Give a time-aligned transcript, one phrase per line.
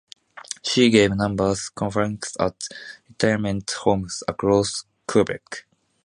[0.63, 2.55] She gave numerous conferences at
[3.07, 5.67] retirement homes across Quebec.